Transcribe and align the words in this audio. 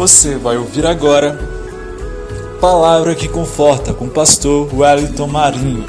Você 0.00 0.38
vai 0.38 0.56
ouvir 0.56 0.86
agora 0.86 1.38
Palavra 2.58 3.14
que 3.14 3.28
Conforta 3.28 3.92
com 3.92 4.06
o 4.06 4.10
pastor 4.10 4.74
Wellington 4.74 5.26
Marinho. 5.26 5.84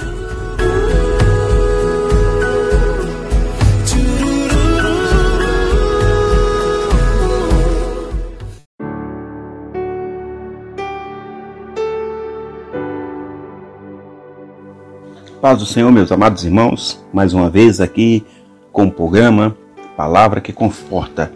Paz 15.42 15.58
do 15.58 15.66
Senhor, 15.66 15.90
meus 15.90 16.12
amados 16.12 16.44
irmãos, 16.44 17.02
mais 17.14 17.34
uma 17.34 17.50
vez 17.50 17.80
aqui 17.80 18.26
com 18.74 18.88
o 18.88 18.92
programa 18.92 19.56
Palavra 19.96 20.42
que 20.42 20.52
Conforta. 20.52 21.32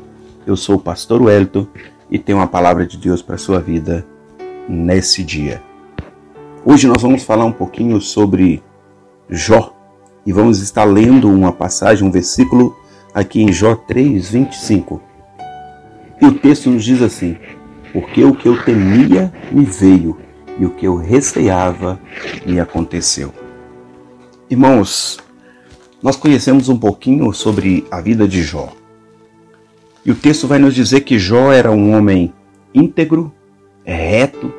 Eu 0.46 0.58
sou 0.58 0.76
o 0.76 0.80
pastor 0.80 1.22
Wellington 1.22 1.66
e 2.16 2.20
tem 2.20 2.34
uma 2.34 2.48
palavra 2.48 2.86
de 2.88 2.98
Deus 2.98 3.22
para 3.22 3.36
a 3.36 3.38
sua 3.38 3.60
vida 3.60 4.08
nesse 4.70 5.22
dia. 5.22 5.62
Hoje 6.64 6.88
nós 6.88 7.02
vamos 7.02 7.24
falar 7.24 7.44
um 7.44 7.52
pouquinho 7.52 8.00
sobre 8.00 8.64
Jó 9.30 9.76
e 10.26 10.32
vamos 10.32 10.62
estar 10.62 10.86
lendo 10.86 11.30
uma 11.30 11.52
passagem, 11.52 12.08
um 12.08 12.12
versículo 12.12 12.74
aqui 13.14 13.42
em 13.42 13.52
Jó 13.52 13.76
3, 13.76 14.30
25. 14.30 15.02
E 16.22 16.26
o 16.26 16.40
texto 16.40 16.70
nos 16.70 16.86
diz 16.86 17.02
assim: 17.02 17.36
Porque 17.92 18.24
o 18.24 18.34
que 18.34 18.48
eu 18.48 18.64
temia 18.64 19.34
me 19.52 19.66
veio 19.66 20.18
e 20.58 20.66
o 20.66 20.70
que 20.70 20.88
eu 20.88 20.96
receava 20.96 22.00
me 22.46 22.62
aconteceu. 22.62 23.34
Irmãos, 24.50 25.20
nós 26.02 26.16
conhecemos 26.16 26.70
um 26.70 26.78
pouquinho 26.78 27.34
sobre 27.34 27.86
a 27.92 28.00
vida 28.00 28.26
de 28.26 28.42
Jó. 28.42 28.72
E 30.06 30.12
o 30.12 30.16
texto 30.16 30.48
vai 30.48 30.60
nos 30.60 30.76
dizer 30.76 31.02
que 31.02 31.18
Jó 31.18 31.52
era 31.52 31.72
um 31.72 31.98
homem 31.98 32.32
íntegro, 32.74 33.34
reto, 33.84 34.54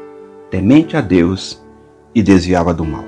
temente 0.51 0.97
a 0.97 1.01
Deus 1.01 1.63
e 2.13 2.21
desviava 2.21 2.75
do 2.75 2.85
mal. 2.85 3.05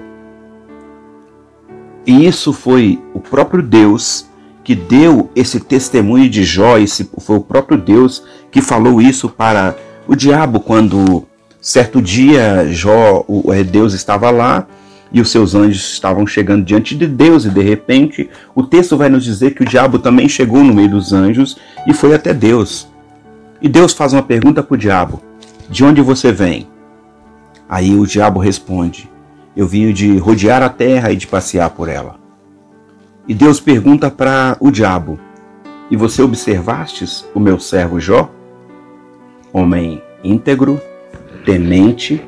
E 2.07 2.27
isso 2.27 2.53
foi 2.53 3.03
o 3.13 3.19
próprio 3.19 3.61
Deus 3.61 4.27
que 4.63 4.77
deu 4.77 5.31
esse 5.35 5.59
testemunho 5.59 6.31
de 6.31 6.45
Jó, 6.45 6.79
esse, 6.79 7.11
foi 7.19 7.37
o 7.37 7.41
próprio 7.41 7.77
Deus 7.77 8.23
que 8.53 8.63
falou 8.63 9.03
isso 9.03 9.29
para 9.29 9.77
o 10.07 10.15
diabo 10.15 10.61
quando 10.61 11.27
certo 11.61 12.01
dia 12.01 12.69
Jó, 12.71 13.25
Deus 13.69 13.95
estava 13.95 14.31
lá 14.31 14.67
e 15.13 15.21
os 15.21 15.31
seus 15.31 15.55
anjos 15.55 15.93
estavam 15.93 16.27
chegando 16.27 16.65
diante 16.65 16.95
de 16.95 17.07
Deus, 17.07 17.45
e 17.45 17.51
de 17.51 17.63
repente 17.63 18.29
o 18.55 18.63
texto 18.63 18.97
vai 18.97 19.09
nos 19.09 19.25
dizer 19.25 19.55
que 19.55 19.63
o 19.63 19.67
diabo 19.67 19.99
também 19.99 20.29
chegou 20.29 20.63
no 20.63 20.75
meio 20.75 20.91
dos 20.91 21.13
anjos 21.13 21.57
e 21.87 21.95
foi 21.95 22.15
até 22.15 22.35
Deus. 22.35 22.89
E 23.61 23.69
Deus 23.69 23.93
faz 23.93 24.13
uma 24.13 24.23
pergunta 24.23 24.63
para 24.63 24.75
o 24.75 24.79
diabo: 24.79 25.23
De 25.69 25.85
onde 25.85 26.01
você 26.01 26.31
vem? 26.31 26.69
Aí 27.69 27.95
o 27.95 28.07
diabo 28.07 28.39
responde: 28.39 29.11
Eu 29.57 29.67
vim 29.67 29.93
de 29.93 30.17
rodear 30.19 30.63
a 30.63 30.69
terra 30.69 31.11
e 31.11 31.17
de 31.17 31.27
passear 31.27 31.71
por 31.71 31.89
ela. 31.89 32.17
E 33.27 33.35
Deus 33.35 33.61
pergunta 33.61 34.11
para 34.11 34.57
o 34.61 34.71
diabo: 34.71 35.19
E 35.91 35.97
você 35.97 36.23
observastes 36.23 37.27
o 37.35 37.41
meu 37.41 37.59
servo 37.59 37.99
Jó? 37.99 38.31
Homem 39.53 40.03
íntegro, 40.23 40.81
temente 41.45 42.23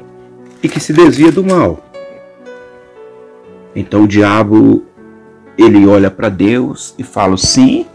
e 0.62 0.68
que 0.68 0.80
se 0.80 0.92
desvia 0.92 1.30
do 1.30 1.44
mal. 1.44 1.89
Então 3.74 4.04
o 4.04 4.08
diabo 4.08 4.84
ele 5.56 5.86
olha 5.86 6.10
para 6.10 6.28
Deus 6.28 6.94
e 6.98 7.02
fala: 7.02 7.36
Sim, 7.36 7.86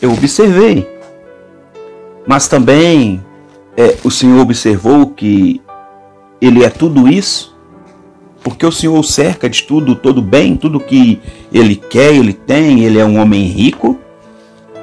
eu 0.00 0.12
observei. 0.12 0.88
Mas 2.26 2.46
também 2.46 3.22
é, 3.76 3.96
o 4.04 4.10
Senhor 4.10 4.40
observou 4.40 5.08
que 5.08 5.60
ele 6.40 6.64
é 6.64 6.70
tudo 6.70 7.08
isso, 7.08 7.56
porque 8.42 8.66
o 8.66 8.72
Senhor 8.72 9.02
cerca 9.04 9.48
de 9.48 9.62
tudo, 9.62 9.94
todo 9.94 10.20
bem, 10.20 10.56
tudo 10.56 10.80
que 10.80 11.20
ele 11.52 11.76
quer, 11.76 12.14
ele 12.14 12.32
tem. 12.32 12.84
Ele 12.84 12.98
é 12.98 13.04
um 13.04 13.20
homem 13.20 13.44
rico, 13.44 13.98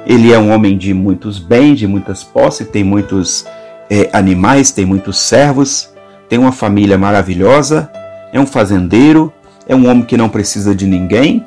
ele 0.06 0.32
é 0.32 0.38
um 0.38 0.52
homem 0.52 0.76
de 0.76 0.92
muitos 0.92 1.38
bens, 1.38 1.78
de 1.78 1.86
muitas 1.86 2.24
posses, 2.24 2.68
tem 2.68 2.82
muitos 2.82 3.46
é, 3.88 4.08
animais, 4.12 4.70
tem 4.70 4.84
muitos 4.84 5.18
servos, 5.18 5.90
tem 6.28 6.38
uma 6.38 6.52
família 6.52 6.96
maravilhosa, 6.96 7.90
é 8.32 8.40
um 8.40 8.46
fazendeiro, 8.46 9.32
é 9.70 9.76
um 9.76 9.88
homem 9.88 10.02
que 10.02 10.16
não 10.16 10.28
precisa 10.28 10.74
de 10.74 10.84
ninguém, 10.84 11.46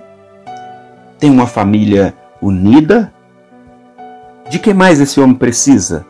tem 1.19 1.29
uma 1.29 1.45
família 1.45 2.13
unida. 2.41 3.13
De 4.49 4.59
que 4.59 4.73
mais 4.73 5.01
esse 5.01 5.19
homem 5.19 5.35
precisa? 5.35 6.05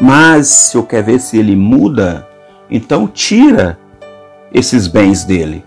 Mas 0.00 0.46
se 0.46 0.76
eu 0.76 0.84
quer 0.84 1.02
ver 1.02 1.18
se 1.18 1.36
ele 1.36 1.56
muda, 1.56 2.28
então 2.70 3.08
tira 3.08 3.76
esses 4.54 4.86
bens 4.86 5.24
dele. 5.24 5.64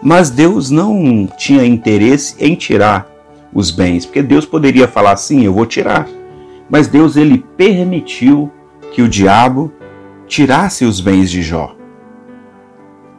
Mas 0.00 0.30
Deus 0.30 0.70
não 0.70 1.26
tinha 1.26 1.66
interesse 1.66 2.36
em 2.38 2.54
tirar 2.54 3.08
os 3.52 3.72
bens, 3.72 4.06
porque 4.06 4.22
Deus 4.22 4.46
poderia 4.46 4.86
falar 4.86 5.14
assim: 5.14 5.44
eu 5.44 5.52
vou 5.52 5.66
tirar. 5.66 6.06
Mas 6.70 6.86
Deus 6.86 7.16
ele 7.16 7.44
permitiu 7.56 8.52
que 8.92 9.02
o 9.02 9.08
diabo 9.08 9.72
tirasse 10.28 10.84
os 10.84 11.00
bens 11.00 11.28
de 11.28 11.42
Jó. 11.42 11.77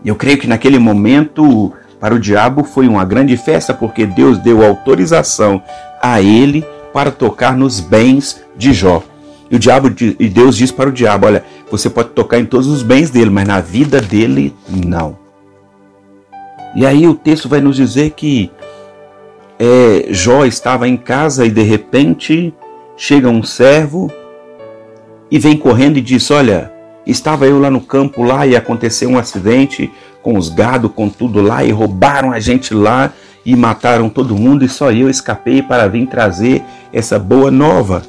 Eu 0.04 0.16
creio 0.16 0.38
que 0.38 0.48
naquele 0.48 0.80
momento, 0.80 1.74
para 2.00 2.16
o 2.16 2.20
diabo, 2.20 2.64
foi 2.64 2.88
uma 2.88 3.04
grande 3.04 3.36
festa, 3.36 3.74
porque 3.74 4.06
Deus 4.06 4.38
deu 4.38 4.66
autorização 4.66 5.62
a 6.02 6.22
ele 6.22 6.66
para 6.94 7.12
tocar 7.12 7.56
nos 7.56 7.80
bens 7.80 8.42
de 8.58 8.74
Jó. 8.74 9.04
E 9.52 9.56
o 9.56 9.60
diabo 9.60 9.92
e 9.98 10.30
Deus 10.30 10.56
diz 10.56 10.72
para 10.72 10.90
o 10.90 10.94
diabo: 10.94 11.26
olha, 11.26 11.44
você 11.70 11.90
pode 11.90 12.10
tocar 12.10 12.40
em 12.40 12.46
todos 12.46 12.68
os 12.68 12.84
bens 12.84 13.10
dele, 13.10 13.30
mas 13.30 13.48
na 13.48 13.60
vida 13.60 14.00
dele 14.00 14.56
não. 14.70 15.18
E 16.76 16.86
aí 16.86 17.08
o 17.08 17.16
texto 17.16 17.50
vai 17.50 17.60
nos 17.60 17.76
dizer 17.76 18.12
que 18.12 18.52
é, 19.58 20.08
Jó 20.12 20.46
estava 20.46 20.88
em 20.88 20.96
casa 20.96 21.46
e 21.46 21.50
de 21.50 21.64
repente 21.64 22.54
chega 22.96 23.28
um 23.28 23.42
servo 23.42 24.12
e 25.32 25.40
vem 25.40 25.58
correndo 25.58 25.98
e 25.98 26.02
diz: 26.02 26.30
Olha, 26.30 26.72
Estava 27.10 27.48
eu 27.48 27.60
lá 27.60 27.72
no 27.72 27.82
campo 27.82 28.24
lá 28.24 28.46
e 28.46 28.56
aconteceu 28.56 29.10
um 29.10 29.18
acidente 29.18 29.92
com 30.22 30.38
os 30.38 30.50
gado, 30.50 30.90
com 30.90 31.10
tudo 31.10 31.42
lá 31.42 31.64
e 31.64 31.72
roubaram 31.72 32.32
a 32.32 32.40
gente 32.40 32.74
lá 32.74 33.12
e 33.46 33.56
mataram 33.56 34.10
todo 34.10 34.36
mundo 34.36 34.64
e 34.64 34.70
só 34.70 34.92
eu 34.92 35.10
escapei 35.10 35.62
para 35.62 35.88
vir 35.88 36.08
trazer 36.08 36.64
essa 36.94 37.18
boa 37.18 37.50
nova. 37.50 38.04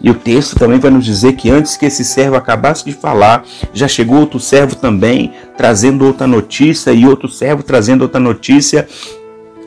E 0.00 0.10
o 0.10 0.14
texto 0.14 0.56
também 0.56 0.78
vai 0.78 0.90
nos 0.90 1.04
dizer 1.04 1.32
que 1.32 1.50
antes 1.50 1.76
que 1.76 1.86
esse 1.86 2.04
servo 2.04 2.36
acabasse 2.36 2.84
de 2.84 2.92
falar, 2.92 3.42
já 3.72 3.88
chegou 3.88 4.18
outro 4.18 4.38
servo 4.38 4.76
também 4.76 5.32
trazendo 5.56 6.04
outra 6.04 6.26
notícia 6.26 6.92
e 6.92 7.06
outro 7.06 7.28
servo 7.28 7.62
trazendo 7.62 8.02
outra 8.02 8.20
notícia. 8.20 8.86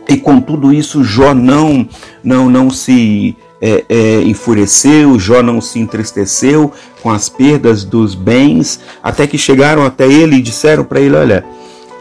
E 0.08 0.16
com 0.16 0.40
tudo 0.40 0.72
isso 0.72 1.04
Jó 1.04 1.34
não 1.34 1.88
não 2.24 2.50
não 2.50 2.70
se 2.70 3.36
é, 3.62 3.86
é, 3.90 4.22
enfureceu, 4.22 5.18
Jó 5.20 5.42
não 5.42 5.60
se 5.60 5.80
entristeceu 5.80 6.72
com 7.02 7.10
as 7.10 7.28
perdas 7.28 7.84
dos 7.84 8.14
bens, 8.14 8.80
até 9.02 9.26
que 9.26 9.38
chegaram 9.38 9.86
até 9.86 10.06
ele 10.06 10.38
e 10.38 10.42
disseram 10.42 10.84
para 10.84 11.00
ele: 11.00 11.16
Olha, 11.16 11.44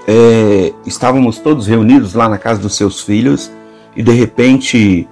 é, 0.07 0.73
estávamos 0.85 1.39
todos 1.39 1.67
reunidos 1.67 2.15
lá 2.15 2.29
na 2.29 2.39
casa 2.39 2.61
dos 2.61 2.77
seus 2.77 3.01
filhos 3.01 3.51
e 3.97 4.03
de 4.03 4.13
repente 4.13 5.09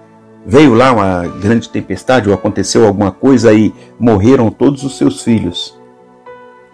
veio 0.46 0.74
lá 0.74 0.92
uma 0.92 1.26
grande 1.40 1.68
tempestade 1.68 2.28
ou 2.28 2.34
aconteceu 2.34 2.86
alguma 2.86 3.10
coisa 3.10 3.52
e 3.52 3.72
morreram 3.98 4.50
todos 4.50 4.84
os 4.84 4.98
seus 4.98 5.22
filhos. 5.22 5.78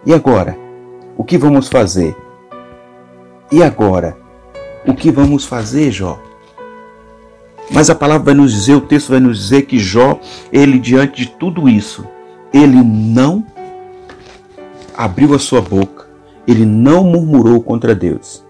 E 0.05 0.13
agora? 0.13 0.57
O 1.17 1.23
que 1.23 1.37
vamos 1.37 1.67
fazer? 1.67 2.15
E 3.51 3.63
agora? 3.63 4.17
O 4.85 4.93
que 4.93 5.11
vamos 5.11 5.45
fazer, 5.45 5.91
Jó? 5.91 6.19
Mas 7.73 7.89
a 7.89 7.95
palavra 7.95 8.25
vai 8.25 8.33
nos 8.33 8.51
dizer, 8.51 8.75
o 8.75 8.81
texto 8.81 9.09
vai 9.09 9.19
nos 9.19 9.37
dizer 9.37 9.63
que 9.63 9.79
Jó, 9.79 10.19
ele 10.51 10.77
diante 10.77 11.23
de 11.23 11.31
tudo 11.31 11.69
isso, 11.69 12.05
ele 12.53 12.83
não 12.83 13.45
abriu 14.95 15.33
a 15.33 15.39
sua 15.39 15.61
boca, 15.61 16.07
ele 16.45 16.65
não 16.65 17.03
murmurou 17.03 17.61
contra 17.61 17.95
Deus. 17.95 18.43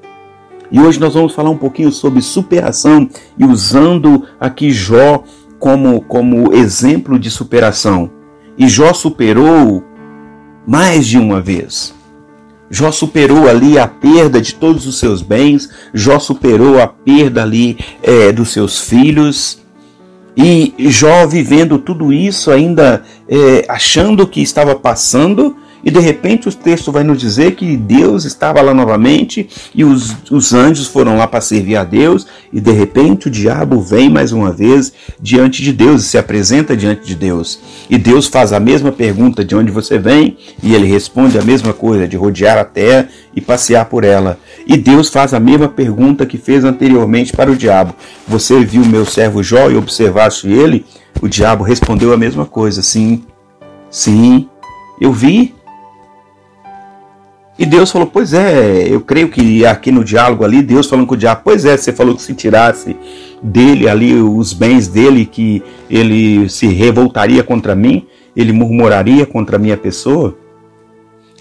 E 0.72 0.80
hoje 0.80 1.00
nós 1.00 1.14
vamos 1.14 1.36
falar 1.36 1.50
um 1.50 1.58
pouquinho 1.58 1.92
sobre 1.92 2.22
superação 2.22 3.08
e 3.38 3.46
usando 3.46 4.26
aqui 4.40 4.72
Jó 4.72 5.24
como, 5.60 6.02
como 6.02 6.54
exemplo 6.54 7.20
de 7.20 7.30
superação. 7.30 8.10
E 8.58 8.68
Jó 8.68 8.94
superou 8.94 9.84
mais 10.66 11.06
de 11.06 11.18
uma 11.18 11.40
vez. 11.42 11.94
Jó 12.72 12.90
superou 12.90 13.50
ali 13.50 13.78
a 13.78 13.86
perda 13.86 14.40
de 14.40 14.56
todos 14.56 14.88
os 14.88 14.98
seus 14.98 15.22
bens, 15.22 15.70
Jó 15.94 16.18
superou 16.20 16.82
a 16.82 16.88
perda 16.88 17.44
ali 17.44 17.78
é, 18.02 18.32
dos 18.32 18.52
seus 18.52 18.80
filhos. 18.80 19.60
E 20.38 20.74
Jó 20.80 21.28
vivendo 21.28 21.78
tudo 21.78 22.14
isso, 22.14 22.50
ainda 22.50 23.04
é, 23.28 23.66
achando 23.68 24.26
que 24.26 24.42
estava 24.42 24.74
passando, 24.74 25.58
E 25.84 25.90
de 25.90 26.00
repente 26.00 26.48
o 26.48 26.54
texto 26.54 26.92
vai 26.92 27.04
nos 27.04 27.20
dizer 27.20 27.56
que 27.56 27.76
Deus 27.76 28.26
estava 28.26 28.62
lá 28.62 28.74
novamente 28.74 29.50
e 29.74 29.84
os, 29.84 30.16
os 30.30 30.54
anjos 30.54 30.88
foram 30.88 31.18
lá 31.18 31.28
para 31.28 31.42
servir 31.42 31.76
a 31.76 31.84
Deus, 31.84 32.28
e 32.54 32.60
de 32.60 32.72
repente 32.72 33.28
o 33.28 33.32
diabo 33.32 33.82
vem 33.82 34.10
mais 34.10 34.32
uma 34.32 34.52
vez 34.52 34.94
diante 35.20 35.62
de 35.64 35.74
Deus 35.74 36.04
e 36.04 36.08
se 36.08 36.18
apresenta 36.18 36.78
diante 36.78 37.06
de 37.06 37.16
Deus. 37.16 37.60
E 37.90 37.98
Deus 37.98 38.28
faz 38.28 38.54
a 38.54 38.60
mesma 38.60 38.92
pergunta 38.92 39.44
de 39.44 39.56
onde 39.56 39.72
você 39.72 39.98
vem, 39.98 40.38
e 40.62 40.76
ele 40.76 40.86
responde 40.86 41.38
a 41.38 41.44
mesma 41.44 41.74
coisa, 41.74 42.08
de 42.08 42.18
rodear 42.18 42.58
a 42.58 42.66
terra 42.66 43.08
e 43.36 43.42
passear 43.42 43.86
por 43.86 44.04
ela. 44.04 44.38
E 44.68 44.78
Deus 44.78 45.10
faz 45.10 45.34
a 45.34 45.40
mesma 45.40 45.68
pergunta 45.68 46.26
que 46.26 46.38
fez 46.38 46.64
anteriormente 46.64 47.34
para 47.34 47.52
o 47.52 47.56
diabo: 47.56 47.96
Você 48.28 48.64
viu 48.64 48.86
meu 48.86 49.06
servo 49.06 49.42
Jó 49.42 49.70
e 49.70 49.76
observaste 49.76 50.48
ele? 50.48 50.86
O 51.22 51.28
diabo 51.28 51.64
respondeu 51.64 52.14
a 52.14 52.18
mesma 52.18 52.46
coisa: 52.46 52.82
Sim, 52.82 53.24
sim, 53.90 54.48
eu 55.00 55.12
vi. 55.12 55.61
E 57.62 57.66
Deus 57.68 57.92
falou: 57.92 58.08
Pois 58.08 58.34
é, 58.34 58.88
eu 58.90 59.02
creio 59.02 59.30
que 59.30 59.64
aqui 59.68 59.92
no 59.92 60.04
diálogo 60.04 60.44
ali, 60.44 60.64
Deus 60.64 60.90
falando 60.90 61.06
com 61.06 61.14
o 61.14 61.18
diabo: 61.18 61.42
Pois 61.44 61.64
é, 61.64 61.78
você 61.78 61.94
falou 61.94 62.16
que 62.16 62.24
se 62.24 62.34
tirasse 62.34 62.98
dele 63.40 63.88
ali 63.88 64.16
os 64.16 64.52
bens 64.52 64.88
dele, 64.88 65.28
que 65.28 65.62
ele 65.88 66.50
se 66.50 66.66
revoltaria 66.66 67.44
contra 67.44 67.76
mim, 67.76 68.08
ele 68.36 68.52
murmuraria 68.52 69.28
contra 69.28 69.58
a 69.58 69.60
minha 69.60 69.78
pessoa. 69.78 70.36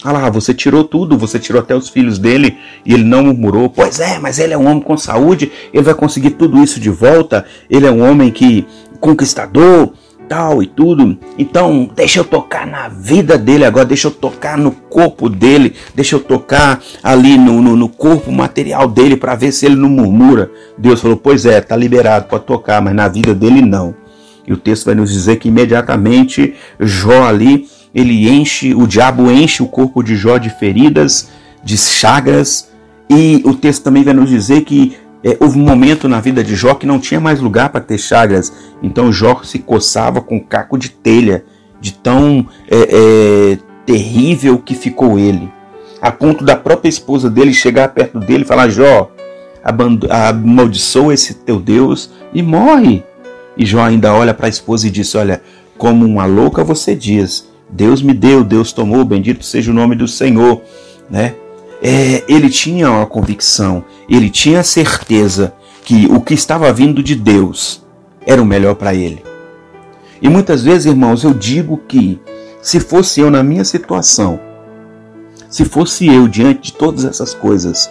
Ah 0.03 0.11
lá, 0.11 0.29
você 0.29 0.53
tirou 0.53 0.83
tudo, 0.83 1.17
você 1.17 1.39
tirou 1.39 1.59
até 1.59 1.75
os 1.75 1.89
filhos 1.89 2.19
dele 2.19 2.55
e 2.85 2.93
ele 2.93 3.03
não 3.03 3.23
murmurou. 3.23 3.67
Pois 3.71 3.99
é, 3.99 4.19
mas 4.19 4.37
ele 4.37 4.53
é 4.53 4.57
um 4.57 4.67
homem 4.67 4.83
com 4.83 4.95
saúde, 4.95 5.51
ele 5.73 5.83
vai 5.83 5.95
conseguir 5.95 6.31
tudo 6.31 6.61
isso 6.61 6.79
de 6.79 6.91
volta. 6.91 7.45
Ele 7.67 7.87
é 7.87 7.91
um 7.91 8.07
homem 8.07 8.29
que 8.29 8.67
conquistador, 8.99 9.91
tal 10.31 10.63
e 10.63 10.65
tudo. 10.65 11.17
Então, 11.37 11.89
deixa 11.93 12.21
eu 12.21 12.23
tocar 12.23 12.65
na 12.65 12.87
vida 12.87 13.37
dele 13.37 13.65
agora, 13.65 13.83
deixa 13.83 14.07
eu 14.07 14.11
tocar 14.11 14.57
no 14.57 14.71
corpo 14.71 15.27
dele, 15.27 15.73
deixa 15.93 16.15
eu 16.15 16.21
tocar 16.21 16.81
ali 17.03 17.37
no, 17.37 17.61
no, 17.61 17.75
no 17.75 17.89
corpo 17.89 18.31
material 18.31 18.87
dele 18.87 19.17
para 19.17 19.35
ver 19.35 19.51
se 19.51 19.65
ele 19.65 19.75
não 19.75 19.89
murmura. 19.89 20.49
Deus 20.77 21.01
falou: 21.01 21.17
Pois 21.17 21.45
é, 21.45 21.59
tá 21.59 21.75
liberado, 21.75 22.29
pode 22.29 22.45
tocar, 22.45 22.81
mas 22.81 22.95
na 22.95 23.09
vida 23.09 23.35
dele 23.35 23.61
não. 23.61 23.93
E 24.47 24.53
o 24.53 24.57
texto 24.57 24.85
vai 24.85 24.95
nos 24.95 25.11
dizer 25.11 25.35
que 25.35 25.49
imediatamente 25.49 26.53
Jó 26.79 27.27
ali 27.27 27.67
ele 27.93 28.29
enche, 28.29 28.73
o 28.73 28.87
diabo 28.87 29.29
enche 29.29 29.61
o 29.61 29.67
corpo 29.67 30.01
de 30.01 30.15
Jó 30.15 30.37
de 30.37 30.49
feridas, 30.49 31.29
de 31.61 31.77
chagas, 31.77 32.71
e 33.09 33.41
o 33.43 33.53
texto 33.53 33.83
também 33.83 34.01
vai 34.01 34.13
nos 34.13 34.29
dizer 34.29 34.61
que 34.61 34.95
é, 35.23 35.37
houve 35.39 35.59
um 35.59 35.63
momento 35.63 36.07
na 36.09 36.19
vida 36.19 36.43
de 36.43 36.55
Jó 36.55 36.73
que 36.73 36.87
não 36.87 36.99
tinha 36.99 37.19
mais 37.19 37.39
lugar 37.39 37.69
para 37.69 37.81
ter 37.81 37.97
chagas, 37.97 38.51
então 38.81 39.11
Jó 39.11 39.41
se 39.43 39.59
coçava 39.59 40.21
com 40.21 40.39
caco 40.39 40.77
de 40.77 40.89
telha, 40.89 41.45
de 41.79 41.93
tão 41.93 42.47
é, 42.69 42.77
é, 42.77 43.57
terrível 43.85 44.57
que 44.57 44.73
ficou 44.73 45.19
ele, 45.19 45.51
a 46.01 46.11
ponto 46.11 46.43
da 46.43 46.55
própria 46.55 46.89
esposa 46.89 47.29
dele 47.29 47.53
chegar 47.53 47.89
perto 47.89 48.19
dele 48.19 48.43
e 48.43 48.47
falar: 48.47 48.69
Jó, 48.69 49.11
amaldiçoa 50.09 51.13
esse 51.13 51.35
teu 51.35 51.59
Deus 51.59 52.09
e 52.33 52.41
morre. 52.41 53.03
E 53.55 53.65
Jó 53.65 53.81
ainda 53.81 54.13
olha 54.13 54.33
para 54.33 54.47
a 54.47 54.49
esposa 54.49 54.87
e 54.87 54.89
diz: 54.89 55.13
Olha, 55.13 55.41
como 55.77 56.05
uma 56.05 56.25
louca 56.25 56.63
você 56.63 56.95
diz, 56.95 57.47
Deus 57.69 58.01
me 58.01 58.13
deu, 58.13 58.43
Deus 58.43 58.73
tomou, 58.73 59.05
bendito 59.05 59.45
seja 59.45 59.71
o 59.71 59.73
nome 59.73 59.95
do 59.95 60.07
Senhor, 60.07 60.61
né? 61.09 61.35
É, 61.81 62.23
ele 62.27 62.49
tinha 62.49 62.91
uma 62.91 63.05
convicção, 63.05 63.83
ele 64.07 64.29
tinha 64.29 64.59
a 64.59 64.63
certeza 64.63 65.53
que 65.83 66.05
o 66.11 66.21
que 66.21 66.33
estava 66.33 66.71
vindo 66.71 67.01
de 67.01 67.15
Deus 67.15 67.83
era 68.25 68.41
o 68.41 68.45
melhor 68.45 68.75
para 68.75 68.93
ele. 68.93 69.23
E 70.21 70.29
muitas 70.29 70.63
vezes, 70.63 70.85
irmãos, 70.85 71.23
eu 71.23 71.33
digo 71.33 71.81
que 71.87 72.19
se 72.61 72.79
fosse 72.79 73.19
eu 73.19 73.31
na 73.31 73.41
minha 73.41 73.65
situação, 73.65 74.39
se 75.49 75.65
fosse 75.65 76.07
eu 76.07 76.27
diante 76.27 76.71
de 76.71 76.73
todas 76.73 77.03
essas 77.03 77.33
coisas, 77.33 77.89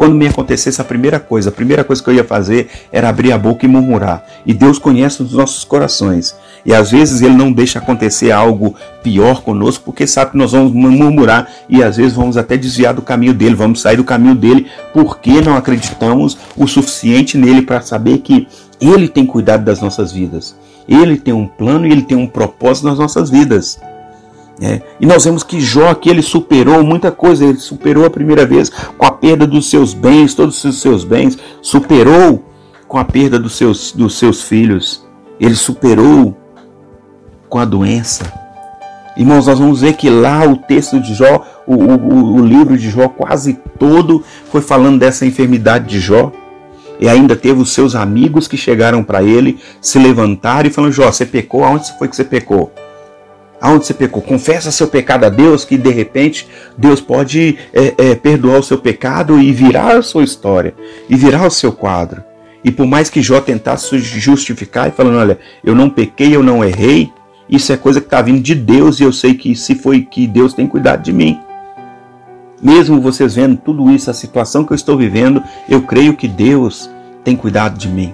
quando 0.00 0.14
me 0.14 0.26
acontecesse 0.26 0.80
a 0.80 0.84
primeira 0.84 1.20
coisa, 1.20 1.50
a 1.50 1.52
primeira 1.52 1.84
coisa 1.84 2.02
que 2.02 2.08
eu 2.08 2.14
ia 2.14 2.24
fazer 2.24 2.70
era 2.90 3.10
abrir 3.10 3.32
a 3.32 3.38
boca 3.38 3.66
e 3.66 3.68
murmurar. 3.68 4.24
E 4.46 4.54
Deus 4.54 4.78
conhece 4.78 5.22
os 5.22 5.34
nossos 5.34 5.62
corações. 5.62 6.34
E 6.64 6.72
às 6.72 6.90
vezes 6.90 7.20
Ele 7.20 7.34
não 7.34 7.52
deixa 7.52 7.80
acontecer 7.80 8.30
algo 8.30 8.74
pior 9.02 9.42
conosco, 9.42 9.84
porque 9.84 10.06
sabe 10.06 10.30
que 10.30 10.38
nós 10.38 10.52
vamos 10.52 10.72
murmurar 10.72 11.50
e 11.68 11.82
às 11.82 11.98
vezes 11.98 12.14
vamos 12.14 12.38
até 12.38 12.56
desviar 12.56 12.94
do 12.94 13.02
caminho 13.02 13.34
dele, 13.34 13.54
vamos 13.54 13.82
sair 13.82 13.98
do 13.98 14.04
caminho 14.04 14.34
dele, 14.34 14.68
porque 14.94 15.42
não 15.42 15.54
acreditamos 15.54 16.34
o 16.56 16.66
suficiente 16.66 17.36
nele 17.36 17.60
para 17.60 17.82
saber 17.82 18.20
que 18.20 18.48
Ele 18.80 19.06
tem 19.06 19.26
cuidado 19.26 19.66
das 19.66 19.82
nossas 19.82 20.12
vidas. 20.12 20.56
Ele 20.88 21.18
tem 21.18 21.34
um 21.34 21.46
plano 21.46 21.86
e 21.86 21.92
Ele 21.92 22.02
tem 22.02 22.16
um 22.16 22.26
propósito 22.26 22.86
nas 22.86 22.98
nossas 22.98 23.28
vidas. 23.28 23.78
É. 24.60 24.82
E 25.00 25.06
nós 25.06 25.24
vemos 25.24 25.42
que 25.42 25.58
Jó 25.58 25.88
aqui 25.88 26.10
ele 26.10 26.20
superou 26.20 26.84
muita 26.84 27.10
coisa, 27.10 27.46
ele 27.46 27.58
superou 27.58 28.04
a 28.04 28.10
primeira 28.10 28.44
vez 28.44 28.68
com 28.68 29.06
a 29.06 29.10
perda 29.10 29.46
dos 29.46 29.70
seus 29.70 29.94
bens, 29.94 30.34
todos 30.34 30.62
os 30.62 30.80
seus 30.80 31.02
bens, 31.02 31.38
superou 31.62 32.44
com 32.86 32.98
a 32.98 33.04
perda 33.04 33.38
dos 33.38 33.54
seus, 33.54 33.92
dos 33.92 34.18
seus 34.18 34.42
filhos, 34.42 35.06
ele 35.38 35.54
superou 35.54 36.36
com 37.48 37.58
a 37.58 37.64
doença. 37.64 38.30
Irmãos, 39.16 39.46
nós 39.46 39.58
vamos 39.58 39.80
ver 39.80 39.94
que 39.94 40.10
lá 40.10 40.44
o 40.46 40.56
texto 40.56 41.00
de 41.00 41.14
Jó, 41.14 41.44
o, 41.66 41.74
o, 41.74 42.34
o 42.34 42.46
livro 42.46 42.76
de 42.76 42.90
Jó 42.90 43.08
quase 43.08 43.58
todo 43.78 44.22
foi 44.50 44.60
falando 44.60 44.98
dessa 44.98 45.24
enfermidade 45.24 45.86
de 45.86 46.00
Jó. 46.00 46.32
E 47.00 47.08
ainda 47.08 47.34
teve 47.34 47.60
os 47.62 47.72
seus 47.72 47.94
amigos 47.94 48.46
que 48.46 48.58
chegaram 48.58 49.02
para 49.02 49.22
ele, 49.22 49.58
se 49.80 49.98
levantaram 49.98 50.68
e 50.68 50.72
falaram: 50.72 50.92
Jó, 50.92 51.10
você 51.10 51.24
pecou? 51.24 51.64
Aonde 51.64 51.96
foi 51.98 52.08
que 52.08 52.14
você 52.14 52.24
pecou? 52.24 52.70
Aonde 53.60 53.86
você 53.86 53.94
pecou. 53.94 54.22
Confessa 54.22 54.70
seu 54.70 54.88
pecado 54.88 55.24
a 55.24 55.28
Deus, 55.28 55.64
que 55.64 55.76
de 55.76 55.90
repente 55.90 56.48
Deus 56.76 57.00
pode 57.00 57.58
é, 57.72 57.94
é, 57.96 58.14
perdoar 58.14 58.58
o 58.58 58.62
seu 58.62 58.78
pecado 58.78 59.40
e 59.40 59.52
virar 59.52 59.96
a 59.96 60.02
sua 60.02 60.24
história, 60.24 60.74
e 61.08 61.16
virar 61.16 61.46
o 61.46 61.50
seu 61.50 61.72
quadro. 61.72 62.24
E 62.64 62.70
por 62.70 62.86
mais 62.86 63.08
que 63.08 63.22
Jó 63.22 63.40
tentasse 63.40 63.98
justificar 63.98 64.88
e 64.88 64.92
falando, 64.92 65.18
olha, 65.18 65.38
eu 65.64 65.74
não 65.74 65.88
pequei, 65.88 66.34
eu 66.34 66.42
não 66.42 66.64
errei, 66.64 67.10
isso 67.48 67.72
é 67.72 67.76
coisa 67.76 68.00
que 68.00 68.06
está 68.06 68.22
vindo 68.22 68.40
de 68.40 68.54
Deus 68.54 69.00
e 69.00 69.02
eu 69.02 69.12
sei 69.12 69.34
que 69.34 69.56
se 69.56 69.74
foi 69.74 70.02
que 70.02 70.26
Deus 70.26 70.54
tem 70.54 70.66
cuidado 70.66 71.02
de 71.02 71.12
mim. 71.12 71.40
Mesmo 72.62 73.00
vocês 73.00 73.34
vendo 73.34 73.56
tudo 73.56 73.90
isso, 73.90 74.10
a 74.10 74.14
situação 74.14 74.64
que 74.64 74.72
eu 74.72 74.76
estou 74.76 74.96
vivendo, 74.96 75.42
eu 75.68 75.82
creio 75.82 76.14
que 76.14 76.28
Deus 76.28 76.90
tem 77.24 77.34
cuidado 77.34 77.78
de 77.78 77.88
mim. 77.88 78.12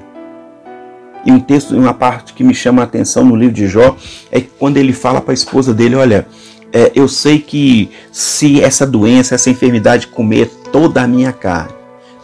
E 1.27 1.33
um 1.33 1.41
texto, 1.41 1.77
uma 1.77 1.93
parte 1.93 2.33
que 2.33 2.45
me 2.45 2.55
chama 2.55 2.83
a 2.83 2.85
atenção 2.85 3.25
no 3.25 3.35
livro 3.35 3.53
de 3.53 3.67
Jó 3.67 3.97
é 4.31 4.41
quando 4.41 4.77
ele 4.77 4.93
fala 4.93 5.21
para 5.21 5.33
a 5.33 5.35
esposa 5.35 5.75
dele, 5.75 5.97
olha, 5.97 6.25
é, 6.73 6.93
eu 6.95 7.09
sei 7.09 7.41
que 7.41 7.91
se 8.13 8.63
essa 8.63 8.87
doença, 8.87 9.35
essa 9.35 9.51
enfermidade 9.51 10.07
comer 10.07 10.47
toda 10.71 11.03
a 11.03 11.07
minha 11.09 11.33
carne, 11.33 11.75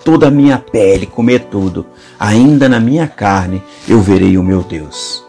toda 0.04 0.28
a 0.28 0.30
minha 0.30 0.56
pele, 0.56 1.04
comer 1.04 1.46
tudo, 1.50 1.84
ainda 2.18 2.68
na 2.68 2.78
minha 2.78 3.08
carne 3.08 3.60
eu 3.88 4.00
verei 4.00 4.38
o 4.38 4.42
meu 4.42 4.62
Deus. 4.62 5.24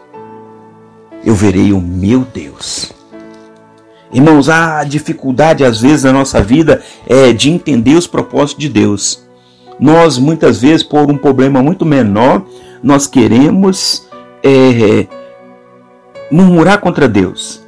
Eu 1.24 1.34
verei 1.34 1.72
o 1.72 1.80
meu 1.80 2.20
Deus. 2.20 2.92
Irmãos, 4.12 4.48
a 4.48 4.84
dificuldade 4.84 5.64
às 5.64 5.80
vezes 5.80 6.04
na 6.04 6.12
nossa 6.12 6.40
vida 6.40 6.80
é 7.08 7.32
de 7.32 7.50
entender 7.50 7.96
os 7.96 8.06
propósitos 8.06 8.62
de 8.62 8.68
Deus. 8.68 9.23
Nós 9.78 10.18
muitas 10.18 10.60
vezes, 10.60 10.82
por 10.82 11.10
um 11.10 11.16
problema 11.16 11.62
muito 11.62 11.84
menor, 11.84 12.42
nós 12.82 13.06
queremos 13.06 14.06
é, 14.42 15.06
murmurar 16.30 16.80
contra 16.80 17.08
Deus. 17.08 17.62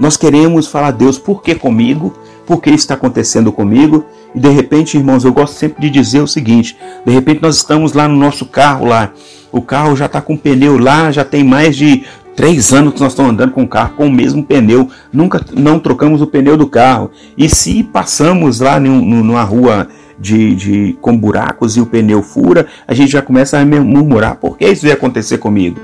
Nós 0.00 0.16
queremos 0.16 0.66
falar, 0.66 0.92
Deus, 0.92 1.18
por 1.18 1.42
que 1.42 1.54
comigo? 1.54 2.14
Por 2.46 2.62
que 2.62 2.70
está 2.70 2.94
acontecendo 2.94 3.52
comigo? 3.52 4.04
E 4.34 4.40
de 4.40 4.48
repente, 4.48 4.96
irmãos, 4.96 5.24
eu 5.24 5.32
gosto 5.32 5.54
sempre 5.54 5.82
de 5.82 5.90
dizer 5.90 6.20
o 6.20 6.26
seguinte: 6.26 6.76
de 7.04 7.12
repente 7.12 7.42
nós 7.42 7.56
estamos 7.56 7.92
lá 7.92 8.08
no 8.08 8.16
nosso 8.16 8.46
carro 8.46 8.86
lá, 8.86 9.12
o 9.50 9.60
carro 9.60 9.96
já 9.96 10.06
está 10.06 10.20
com 10.20 10.36
pneu 10.36 10.78
lá, 10.78 11.10
já 11.10 11.24
tem 11.24 11.42
mais 11.42 11.76
de 11.76 12.04
três 12.36 12.72
anos 12.72 12.94
que 12.94 13.00
nós 13.00 13.12
estamos 13.12 13.32
andando 13.32 13.50
com 13.50 13.64
o 13.64 13.68
carro 13.68 13.94
com 13.96 14.06
o 14.06 14.12
mesmo 14.12 14.44
pneu, 14.44 14.88
nunca 15.12 15.44
não 15.52 15.80
trocamos 15.80 16.22
o 16.22 16.26
pneu 16.26 16.56
do 16.56 16.68
carro. 16.68 17.10
E 17.36 17.48
se 17.48 17.82
passamos 17.82 18.60
lá 18.60 18.78
numa 18.78 19.42
rua 19.42 19.88
de, 20.18 20.54
de, 20.54 20.98
com 21.00 21.16
buracos 21.16 21.76
e 21.76 21.80
o 21.80 21.86
pneu 21.86 22.22
fura, 22.22 22.66
a 22.86 22.94
gente 22.94 23.12
já 23.12 23.22
começa 23.22 23.58
a 23.58 23.64
murmurar: 23.64 24.36
por 24.36 24.56
que 24.56 24.66
isso 24.66 24.86
ia 24.86 24.94
acontecer 24.94 25.38
comigo? 25.38 25.78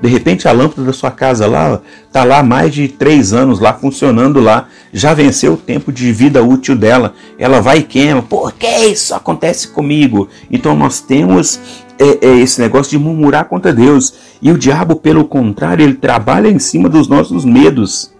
De 0.00 0.08
repente 0.08 0.48
a 0.48 0.52
lâmpada 0.52 0.82
da 0.82 0.92
sua 0.94 1.10
casa 1.10 1.46
lá 1.46 1.80
está 2.06 2.24
lá 2.24 2.42
mais 2.42 2.72
de 2.72 2.88
três 2.88 3.34
anos 3.34 3.60
lá 3.60 3.74
funcionando 3.74 4.40
lá, 4.40 4.66
já 4.92 5.12
venceu 5.12 5.52
o 5.52 5.58
tempo 5.58 5.92
de 5.92 6.10
vida 6.10 6.42
útil 6.42 6.74
dela, 6.74 7.12
ela 7.38 7.60
vai 7.60 7.78
e 7.78 7.82
queima. 7.82 8.22
Por 8.22 8.52
que 8.52 8.86
isso 8.86 9.14
acontece 9.14 9.68
comigo? 9.68 10.28
Então 10.50 10.74
nós 10.74 11.02
temos 11.02 11.60
é, 11.98 12.26
é 12.26 12.38
esse 12.38 12.60
negócio 12.62 12.90
de 12.90 12.98
murmurar 12.98 13.44
contra 13.44 13.74
Deus 13.74 14.14
e 14.40 14.50
o 14.50 14.56
diabo, 14.56 14.96
pelo 14.96 15.26
contrário, 15.26 15.84
ele 15.84 15.94
trabalha 15.94 16.48
em 16.48 16.58
cima 16.58 16.88
dos 16.88 17.06
nossos 17.06 17.44
medos 17.44 18.10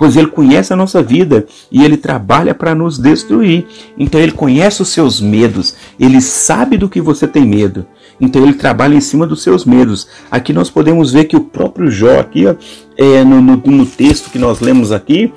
pois 0.00 0.16
ele 0.16 0.28
conhece 0.28 0.72
a 0.72 0.76
nossa 0.76 1.02
vida 1.02 1.44
e 1.70 1.84
ele 1.84 1.98
trabalha 1.98 2.54
para 2.54 2.74
nos 2.74 2.98
destruir. 2.98 3.66
Então 3.98 4.18
ele 4.18 4.32
conhece 4.32 4.80
os 4.80 4.88
seus 4.88 5.20
medos, 5.20 5.76
ele 5.98 6.22
sabe 6.22 6.78
do 6.78 6.88
que 6.88 7.02
você 7.02 7.28
tem 7.28 7.44
medo. 7.44 7.84
Então 8.18 8.42
ele 8.42 8.54
trabalha 8.54 8.94
em 8.94 9.00
cima 9.02 9.26
dos 9.26 9.42
seus 9.42 9.66
medos. 9.66 10.08
Aqui 10.30 10.54
nós 10.54 10.70
podemos 10.70 11.12
ver 11.12 11.24
que 11.24 11.36
o 11.36 11.42
próprio 11.42 11.90
Jó, 11.90 12.18
aqui, 12.18 12.46
ó, 12.46 12.54
é, 12.96 13.22
no, 13.22 13.42
no, 13.42 13.56
no 13.58 13.84
texto 13.84 14.30
que 14.30 14.38
nós 14.38 14.60
lemos 14.60 14.90
aqui, 14.90 15.34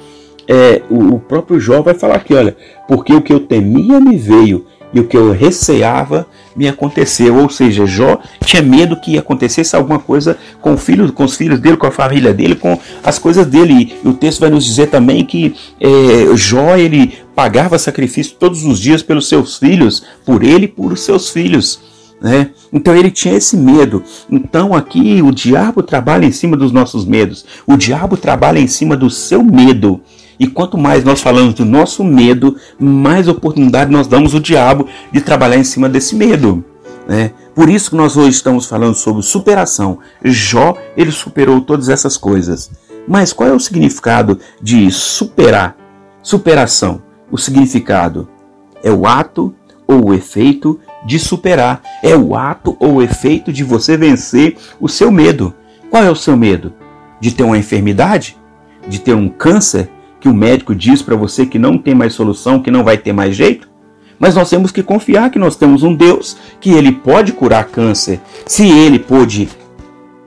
é, 0.47 0.81
o, 0.89 1.15
o 1.15 1.19
próprio 1.19 1.59
Jó 1.59 1.81
vai 1.81 1.93
falar 1.93 2.15
aqui, 2.15 2.33
olha, 2.33 2.55
porque 2.87 3.13
o 3.13 3.21
que 3.21 3.33
eu 3.33 3.41
temia 3.41 3.99
me 3.99 4.15
veio 4.15 4.65
e 4.93 4.99
o 5.01 5.07
que 5.07 5.17
eu 5.17 5.33
receava 5.33 6.25
me 6.55 6.67
aconteceu. 6.67 7.35
Ou 7.37 7.49
seja, 7.49 7.85
Jó 7.85 8.19
tinha 8.45 8.61
medo 8.61 8.99
que 8.99 9.17
acontecesse 9.17 9.75
alguma 9.75 9.99
coisa 9.99 10.37
com, 10.61 10.73
o 10.73 10.77
filho, 10.77 11.11
com 11.11 11.23
os 11.23 11.35
filhos 11.35 11.59
dele, 11.59 11.77
com 11.77 11.87
a 11.87 11.91
família 11.91 12.33
dele, 12.33 12.55
com 12.55 12.79
as 13.03 13.19
coisas 13.19 13.45
dele. 13.45 13.93
E 14.03 14.07
o 14.07 14.13
texto 14.13 14.39
vai 14.39 14.49
nos 14.49 14.65
dizer 14.65 14.87
também 14.87 15.25
que 15.25 15.55
é, 15.79 16.35
Jó 16.35 16.75
ele 16.75 17.13
pagava 17.35 17.77
sacrifício 17.77 18.35
todos 18.39 18.63
os 18.65 18.79
dias 18.79 19.01
pelos 19.01 19.27
seus 19.27 19.57
filhos, 19.57 20.03
por 20.25 20.43
ele 20.43 20.65
e 20.65 20.67
por 20.67 20.97
seus 20.97 21.29
filhos. 21.29 21.79
Né? 22.21 22.51
Então 22.71 22.95
ele 22.95 23.11
tinha 23.11 23.35
esse 23.35 23.57
medo. 23.57 24.01
Então 24.31 24.73
aqui 24.73 25.21
o 25.21 25.29
diabo 25.29 25.83
trabalha 25.83 26.25
em 26.25 26.31
cima 26.31 26.55
dos 26.55 26.71
nossos 26.71 27.05
medos. 27.05 27.45
O 27.67 27.75
diabo 27.75 28.15
trabalha 28.15 28.59
em 28.59 28.67
cima 28.67 28.95
do 28.95 29.09
seu 29.09 29.43
medo. 29.43 30.01
E 30.39 30.47
quanto 30.47 30.77
mais 30.77 31.03
nós 31.03 31.21
falamos 31.21 31.53
do 31.53 31.65
nosso 31.65 32.03
medo, 32.03 32.57
mais 32.79 33.27
oportunidade 33.27 33.91
nós 33.91 34.07
damos 34.07 34.33
ao 34.33 34.39
diabo 34.39 34.87
de 35.11 35.21
trabalhar 35.21 35.57
em 35.57 35.63
cima 35.63 35.87
desse 35.87 36.15
medo. 36.15 36.63
Né? 37.07 37.31
Por 37.53 37.69
isso 37.69 37.91
que 37.91 37.95
nós 37.95 38.17
hoje 38.17 38.31
estamos 38.31 38.65
falando 38.65 38.95
sobre 38.95 39.21
superação. 39.21 39.99
Jó, 40.23 40.75
ele 40.97 41.11
superou 41.11 41.61
todas 41.61 41.89
essas 41.89 42.17
coisas. 42.17 42.71
Mas 43.07 43.33
qual 43.33 43.49
é 43.49 43.53
o 43.53 43.59
significado 43.59 44.39
de 44.61 44.89
superar? 44.91 45.75
Superação. 46.21 47.01
O 47.29 47.37
significado 47.37 48.27
é 48.83 48.91
o 48.91 49.05
ato 49.05 49.53
ou 49.87 50.09
o 50.09 50.13
efeito 50.13 50.79
de 51.05 51.19
superar. 51.19 51.81
É 52.01 52.15
o 52.15 52.35
ato 52.35 52.77
ou 52.79 52.95
o 52.95 53.01
efeito 53.01 53.51
de 53.51 53.63
você 53.63 53.97
vencer 53.97 54.57
o 54.79 54.87
seu 54.87 55.11
medo. 55.11 55.53
Qual 55.89 56.03
é 56.03 56.09
o 56.09 56.15
seu 56.15 56.37
medo? 56.37 56.73
De 57.19 57.31
ter 57.31 57.43
uma 57.43 57.57
enfermidade? 57.57 58.37
De 58.87 58.99
ter 58.99 59.13
um 59.13 59.29
câncer? 59.29 59.89
Que 60.23 60.29
o 60.29 60.33
médico 60.33 60.73
diz 60.73 61.01
para 61.01 61.17
você 61.17 61.45
que 61.45 61.59
não 61.59 61.77
tem 61.77 61.93
mais 61.93 62.13
solução, 62.13 62.61
que 62.61 62.71
não 62.71 62.81
vai 62.81 62.97
ter 62.97 63.11
mais 63.11 63.35
jeito? 63.35 63.67
Mas 64.17 64.35
nós 64.35 64.49
temos 64.49 64.71
que 64.71 64.81
confiar 64.81 65.29
que 65.29 65.37
nós 65.37 65.57
temos 65.57 65.83
um 65.83 65.93
Deus 65.93 66.37
que 66.61 66.71
ele 66.71 66.93
pode 66.93 67.33
curar 67.33 67.65
câncer. 67.65 68.21
Se 68.45 68.65
ele 68.65 68.99
pôde 68.99 69.49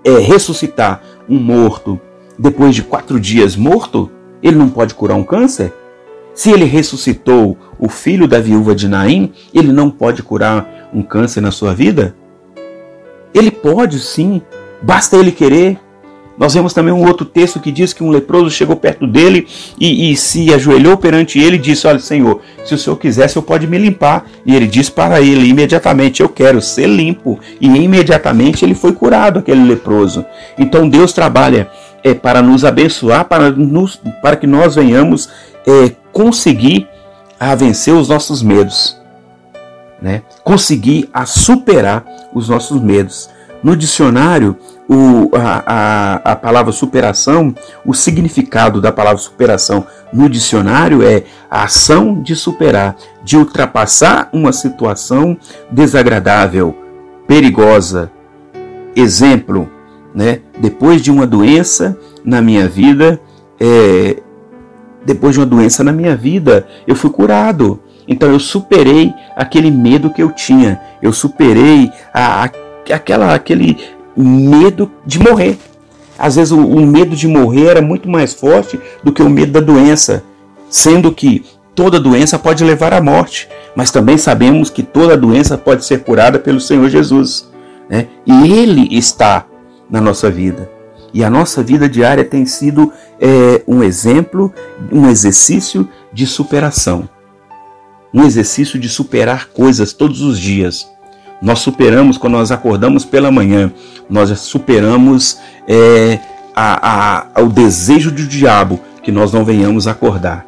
é, 0.05 0.19
ressuscitar 0.19 1.01
um 1.27 1.39
morto 1.39 1.99
depois 2.39 2.75
de 2.75 2.83
quatro 2.83 3.19
dias 3.19 3.57
morto, 3.57 4.11
ele 4.43 4.59
não 4.59 4.69
pode 4.69 4.95
curar 4.95 5.17
um 5.17 5.25
câncer? 5.25 5.73
Se 6.35 6.51
ele 6.51 6.67
ressuscitou 6.67 7.57
o 7.79 7.89
filho 7.89 8.29
da 8.29 8.39
viúva 8.39 8.75
de 8.75 8.89
Naim, 8.89 9.33
ele 9.55 9.73
não 9.73 9.89
pode 9.89 10.23
curar 10.23 10.91
um 10.93 11.01
câncer 11.01 11.41
na 11.41 11.51
sua 11.51 11.73
vida? 11.75 12.15
Ele 13.33 13.51
pode 13.51 13.99
sim, 13.99 14.43
basta 14.83 15.17
ele 15.17 15.33
querer. 15.33 15.81
Nós 16.39 16.53
vemos 16.53 16.75
também 16.75 16.93
um 16.93 17.07
outro 17.07 17.25
texto 17.25 17.59
que 17.59 17.73
diz 17.73 17.93
que 17.93 18.05
um 18.05 18.11
leproso 18.11 18.51
chegou 18.51 18.77
perto 18.77 19.07
dele 19.07 19.47
e, 19.81 20.11
e, 20.11 20.17
se 20.17 20.53
ajoelhou 20.53 20.97
perante 20.97 21.39
ele 21.39 21.57
e 21.57 21.59
disse: 21.59 21.87
Olha, 21.87 21.99
Senhor, 21.99 22.43
se 22.65 22.75
o 22.75 22.79
Senhor 22.79 22.97
quiser, 22.97 23.27
o 23.27 23.29
Senhor 23.29 23.45
pode 23.45 23.67
me 23.67 23.79
limpar. 23.79 24.27
E 24.45 24.55
ele 24.55 24.67
disse 24.67 24.91
para 24.91 25.21
ele 25.21 25.49
imediatamente: 25.49 26.23
Eu 26.23 26.29
quero 26.29 26.61
ser 26.61 26.89
limpo. 26.89 27.41
E 27.61 27.67
imediatamente 27.67 28.65
ele 28.65 28.75
foi 28.75 28.93
curado, 28.93 29.39
aquele 29.39 29.65
leproso. 29.65 30.25
Então 30.59 30.89
Deus 30.89 31.13
trabalha 31.13 31.71
é, 32.05 32.13
para 32.13 32.43
nos 32.43 32.65
abençoar, 32.65 33.25
para, 33.25 33.51
nos, 33.51 34.01
para 34.23 34.37
que 34.37 34.47
nós 34.47 34.75
venhamos 34.75 35.31
é, 35.67 35.91
conseguir 36.13 36.87
a 37.41 37.55
vencer 37.55 37.95
os 37.95 38.09
nossos 38.09 38.43
medos. 38.43 38.97
Né? 40.01 40.23
Conseguir 40.45 41.09
a 41.13 41.25
superar 41.25 42.05
os 42.35 42.49
nossos 42.51 42.81
medos. 42.81 43.31
No 43.67 43.75
dicionário, 43.75 44.57
o, 44.89 45.29
a, 45.35 45.65
a, 45.67 46.15
a 46.33 46.37
palavra 46.37 46.71
superação, 46.71 47.53
o 47.85 47.93
significado 47.93 48.81
da 48.81 48.93
palavra 48.93 49.19
superação 49.19 49.85
no 50.13 50.29
dicionário 50.29 51.03
é 51.03 51.25
a 51.51 51.65
ação 51.65 52.23
de 52.23 52.37
superar, 52.37 52.95
de 53.25 53.37
ultrapassar 53.37 54.29
uma 54.33 54.53
situação 54.53 55.37
desagradável, 55.69 56.77
perigosa. 57.27 58.09
Exemplo, 58.95 59.69
né? 60.15 60.43
depois 60.61 61.03
de 61.03 61.11
uma 61.11 61.27
doença 61.27 61.99
na 62.25 62.41
minha 62.41 62.69
vida, 62.69 63.21
é, 63.59 64.23
depois 65.05 65.35
de 65.35 65.41
uma 65.41 65.47
doença 65.47 65.83
na 65.83 65.91
minha 65.91 66.15
vida, 66.15 66.69
eu 66.87 66.95
fui 66.95 67.11
curado. 67.11 67.81
Então 68.07 68.31
eu 68.31 68.39
superei 68.39 69.13
aquele 69.35 69.73
medo 69.73 70.11
que 70.11 70.23
eu 70.23 70.31
tinha, 70.31 70.81
eu 71.03 71.13
superei 71.13 71.91
a, 72.15 72.45
a 72.45 72.66
aquela, 72.93 73.35
aquele 73.35 73.77
medo 74.17 74.91
de 75.05 75.19
morrer. 75.19 75.59
Às 76.19 76.37
vezes 76.37 76.53
o, 76.53 76.59
o 76.59 76.87
medo 76.87 77.15
de 77.15 77.29
morrer 77.29 77.67
era 77.67 77.83
muito 77.83 78.09
mais 78.09 78.33
forte 78.33 78.81
do 79.03 79.13
que 79.13 79.23
o 79.23 79.29
medo 79.29 79.53
da 79.53 79.61
doença, 79.61 80.25
sendo 80.71 81.13
que 81.13 81.45
toda 81.75 82.01
doença 82.01 82.39
pode 82.39 82.65
levar 82.65 82.95
à 82.95 83.01
morte, 83.01 83.49
mas 83.75 83.91
também 83.91 84.17
sabemos 84.17 84.71
que 84.71 84.83
toda 84.83 85.17
doença 85.17 85.59
pode 85.59 85.85
ser 85.85 86.03
curada 86.03 86.39
pelo 86.39 86.61
Senhor 86.61 86.89
Jesus. 86.89 87.49
Né? 87.89 88.07
E 88.27 88.53
Ele 88.53 88.89
está 88.97 89.47
na 89.91 90.01
nossa 90.01 90.31
vida. 90.31 90.71
E 91.13 91.23
a 91.23 91.31
nossa 91.31 91.63
vida 91.63 91.89
diária 91.89 92.25
tem 92.25 92.45
sido 92.45 92.93
é, 93.21 93.63
um 93.67 93.83
exemplo, 93.83 94.53
um 94.91 95.09
exercício 95.09 95.89
de 96.13 96.27
superação. 96.27 97.09
Um 98.13 98.25
exercício 98.25 98.79
de 98.79 98.89
superar 98.89 99.49
coisas 99.49 99.93
todos 99.93 100.23
os 100.23 100.39
dias. 100.39 100.87
Nós 101.41 101.59
superamos 101.59 102.17
quando 102.17 102.35
nós 102.35 102.51
acordamos 102.51 103.05
pela 103.05 103.31
manhã, 103.31 103.71
nós 104.09 104.39
superamos 104.41 105.39
é, 105.69 106.19
a, 106.55 107.27
a, 107.39 107.43
o 107.43 107.49
desejo 107.49 108.11
do 108.11 108.27
diabo 108.27 108.81
que 109.03 109.13
nós 109.13 109.33
não 109.33 109.45
venhamos 109.45 109.87
acordar. 109.87 110.47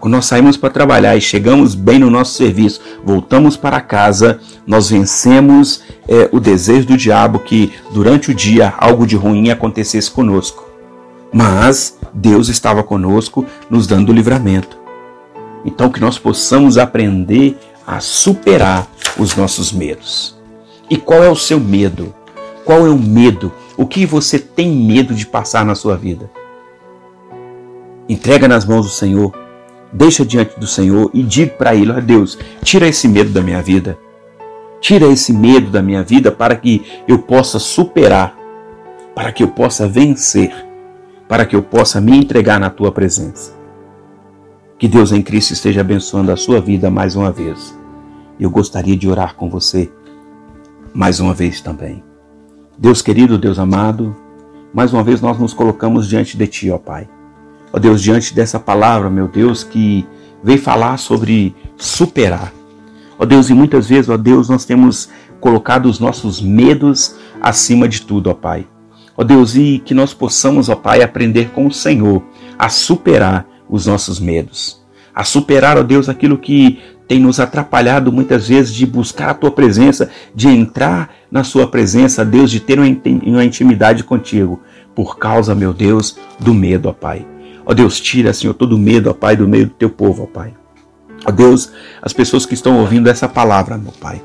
Quando 0.00 0.14
nós 0.14 0.26
saímos 0.26 0.56
para 0.56 0.70
trabalhar 0.70 1.16
e 1.16 1.20
chegamos 1.20 1.74
bem 1.74 1.98
no 1.98 2.10
nosso 2.10 2.34
serviço, 2.34 2.80
voltamos 3.04 3.56
para 3.56 3.80
casa, 3.80 4.38
nós 4.66 4.90
vencemos 4.90 5.82
é, 6.06 6.28
o 6.30 6.38
desejo 6.38 6.86
do 6.86 6.96
diabo 6.96 7.40
que 7.40 7.72
durante 7.92 8.30
o 8.30 8.34
dia 8.34 8.74
algo 8.78 9.06
de 9.06 9.16
ruim 9.16 9.50
acontecesse 9.50 10.10
conosco. 10.10 10.68
Mas 11.32 11.98
Deus 12.14 12.48
estava 12.48 12.82
conosco, 12.82 13.44
nos 13.68 13.86
dando 13.86 14.12
livramento. 14.12 14.78
Então 15.64 15.90
que 15.90 16.00
nós 16.00 16.16
possamos 16.16 16.78
aprender 16.78 17.58
a 17.88 18.00
superar 18.00 18.86
os 19.18 19.34
nossos 19.34 19.72
medos. 19.72 20.36
E 20.90 20.98
qual 20.98 21.24
é 21.24 21.30
o 21.30 21.34
seu 21.34 21.58
medo? 21.58 22.14
Qual 22.62 22.86
é 22.86 22.90
o 22.90 22.98
medo? 22.98 23.50
O 23.78 23.86
que 23.86 24.04
você 24.04 24.38
tem 24.38 24.70
medo 24.70 25.14
de 25.14 25.26
passar 25.26 25.64
na 25.64 25.74
sua 25.74 25.96
vida? 25.96 26.30
Entrega 28.06 28.46
nas 28.46 28.66
mãos 28.66 28.84
do 28.84 28.92
Senhor, 28.92 29.32
deixa 29.90 30.22
diante 30.22 30.60
do 30.60 30.66
Senhor 30.66 31.10
e 31.14 31.22
diga 31.22 31.52
para 31.52 31.74
Ele: 31.74 31.90
ó 31.90 31.98
Deus, 31.98 32.38
tira 32.62 32.86
esse 32.86 33.08
medo 33.08 33.30
da 33.30 33.40
minha 33.40 33.62
vida. 33.62 33.98
Tira 34.82 35.06
esse 35.06 35.32
medo 35.32 35.70
da 35.70 35.80
minha 35.80 36.02
vida 36.02 36.30
para 36.30 36.56
que 36.56 36.84
eu 37.08 37.18
possa 37.18 37.58
superar, 37.58 38.36
para 39.14 39.32
que 39.32 39.42
eu 39.42 39.48
possa 39.48 39.88
vencer, 39.88 40.52
para 41.26 41.46
que 41.46 41.56
eu 41.56 41.62
possa 41.62 42.02
me 42.02 42.18
entregar 42.18 42.60
na 42.60 42.68
tua 42.68 42.92
presença. 42.92 43.56
Que 44.78 44.86
Deus 44.86 45.10
em 45.10 45.22
Cristo 45.22 45.54
esteja 45.54 45.80
abençoando 45.80 46.30
a 46.30 46.36
sua 46.36 46.60
vida 46.60 46.90
mais 46.90 47.16
uma 47.16 47.32
vez. 47.32 47.77
Eu 48.38 48.50
gostaria 48.50 48.96
de 48.96 49.08
orar 49.08 49.34
com 49.34 49.50
você 49.50 49.90
mais 50.94 51.20
uma 51.20 51.34
vez 51.34 51.60
também. 51.60 52.02
Deus 52.76 53.02
querido, 53.02 53.36
Deus 53.36 53.58
amado, 53.58 54.16
mais 54.72 54.92
uma 54.92 55.02
vez 55.02 55.20
nós 55.20 55.38
nos 55.38 55.52
colocamos 55.52 56.08
diante 56.08 56.36
de 56.36 56.46
Ti, 56.46 56.70
ó 56.70 56.78
Pai. 56.78 57.08
Ó 57.72 57.78
Deus, 57.78 58.00
diante 58.00 58.34
dessa 58.34 58.58
palavra, 58.58 59.10
meu 59.10 59.28
Deus, 59.28 59.64
que 59.64 60.06
vem 60.42 60.56
falar 60.56 60.96
sobre 60.98 61.54
superar. 61.76 62.52
Ó 63.18 63.26
Deus, 63.26 63.50
e 63.50 63.54
muitas 63.54 63.88
vezes, 63.88 64.08
ó 64.08 64.16
Deus, 64.16 64.48
nós 64.48 64.64
temos 64.64 65.08
colocado 65.40 65.86
os 65.86 65.98
nossos 65.98 66.40
medos 66.40 67.16
acima 67.40 67.88
de 67.88 68.02
tudo, 68.02 68.30
ó 68.30 68.34
Pai. 68.34 68.66
Ó 69.16 69.24
Deus, 69.24 69.56
e 69.56 69.82
que 69.84 69.94
nós 69.94 70.14
possamos, 70.14 70.68
ó 70.68 70.76
Pai, 70.76 71.02
aprender 71.02 71.50
com 71.50 71.66
o 71.66 71.72
Senhor 71.72 72.22
a 72.56 72.68
superar 72.68 73.46
os 73.68 73.86
nossos 73.86 74.20
medos, 74.20 74.80
a 75.14 75.24
superar, 75.24 75.76
ó 75.76 75.82
Deus, 75.82 76.08
aquilo 76.08 76.38
que 76.38 76.78
tem 77.08 77.18
nos 77.18 77.40
atrapalhado 77.40 78.12
muitas 78.12 78.46
vezes 78.46 78.72
de 78.74 78.84
buscar 78.84 79.30
a 79.30 79.34
tua 79.34 79.50
presença, 79.50 80.10
de 80.34 80.46
entrar 80.46 81.10
na 81.30 81.42
sua 81.42 81.66
presença, 81.66 82.22
Deus, 82.22 82.50
de 82.50 82.60
ter 82.60 82.78
uma 82.78 83.44
intimidade 83.44 84.04
contigo, 84.04 84.60
por 84.94 85.16
causa, 85.16 85.54
meu 85.54 85.72
Deus, 85.72 86.18
do 86.38 86.52
medo, 86.52 86.88
ó 86.88 86.92
Pai. 86.92 87.26
Ó 87.64 87.72
Deus, 87.72 87.98
tira, 87.98 88.32
Senhor, 88.34 88.52
todo 88.52 88.76
o 88.76 88.78
medo, 88.78 89.08
ó 89.08 89.14
Pai, 89.14 89.36
do 89.36 89.48
meio 89.48 89.66
do 89.66 89.72
teu 89.72 89.88
povo, 89.88 90.24
ó 90.24 90.26
Pai. 90.26 90.52
Ó 91.24 91.30
Deus, 91.30 91.72
as 92.02 92.12
pessoas 92.12 92.44
que 92.44 92.54
estão 92.54 92.78
ouvindo 92.78 93.08
essa 93.08 93.28
palavra, 93.28 93.78
meu 93.78 93.92
Pai. 93.92 94.22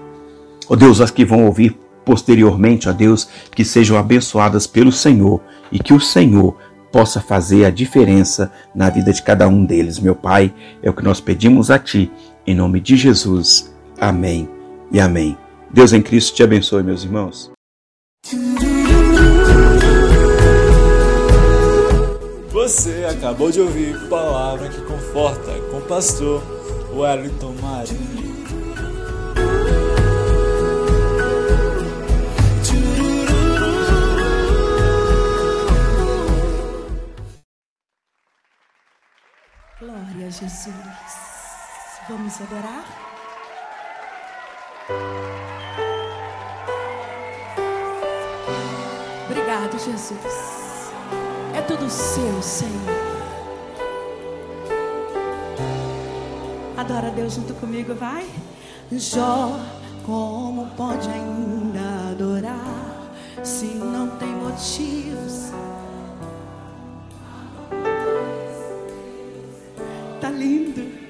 Ó 0.68 0.76
Deus, 0.76 1.00
as 1.00 1.10
que 1.10 1.24
vão 1.24 1.46
ouvir 1.46 1.78
posteriormente, 2.04 2.90
ó 2.90 2.92
Deus, 2.92 3.30
que 3.56 3.64
sejam 3.64 3.98
abençoadas 3.98 4.68
pelo 4.68 4.92
Senhor 4.92 5.42
e 5.72 5.80
que 5.80 5.94
o 5.94 6.02
Senhor 6.02 6.58
possa 6.92 7.22
fazer 7.22 7.66
a 7.66 7.70
diferença 7.72 8.52
na 8.76 8.90
vida 8.90 9.12
de 9.12 9.22
cada 9.22 9.48
um 9.48 9.66
deles. 9.66 10.00
Meu 10.00 10.16
Pai, 10.16 10.54
é 10.82 10.90
o 10.90 10.94
que 10.94 11.04
nós 11.04 11.20
pedimos 11.20 11.72
a 11.72 11.80
Ti, 11.80 12.12
em 12.46 12.56
nome 12.56 12.80
de 12.80 12.96
Jesus. 12.96 13.74
Amém 14.00 14.50
e 14.92 15.00
amém. 15.00 15.38
Deus 15.72 15.94
em 15.94 16.02
Cristo 16.02 16.36
te 16.36 16.44
abençoe, 16.44 16.84
meus 16.84 17.04
irmãos. 17.04 17.52
Você 22.52 23.06
acabou 23.10 23.52
de 23.52 23.60
ouvir 23.60 24.08
Palavra 24.08 24.70
que 24.70 24.82
Conforta 24.82 25.52
com 25.70 25.78
o 25.78 25.82
pastor 25.82 26.42
Wellington 26.96 27.54
Marinho. 27.62 28.23
Vamos 42.16 42.40
adorar? 42.40 42.86
Obrigado, 49.26 49.72
Jesus. 49.80 50.92
É 51.56 51.62
tudo 51.62 51.90
seu, 51.90 52.40
Senhor. 52.44 52.72
Adora 56.78 57.10
Deus 57.10 57.34
junto 57.34 57.56
comigo, 57.56 57.96
vai. 57.96 58.30
Jó, 58.92 59.60
como 60.06 60.68
pode 60.76 61.10
ainda 61.10 62.12
adorar 62.12 63.10
se 63.42 63.66
não 63.66 64.18
tem 64.18 64.30
motivos? 64.30 65.52
Tá 70.22 70.30
lindo. 70.30 71.03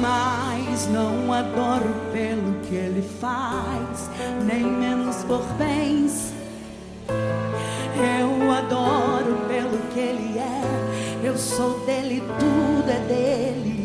Mas 0.00 0.88
não 0.88 1.32
adoro 1.32 1.94
pelo 2.12 2.60
que 2.60 2.74
ele 2.74 3.02
faz, 3.20 4.10
nem 4.46 4.64
menos 4.64 5.24
por 5.24 5.42
bens 5.54 6.36
eu 7.98 8.52
adoro 8.52 9.36
pelo 9.48 9.78
que 9.92 10.00
Ele 10.00 10.38
é. 10.38 11.26
Eu 11.26 11.36
sou 11.36 11.80
dele, 11.86 12.22
tudo 12.38 12.90
é 12.90 13.00
dele. 13.08 13.75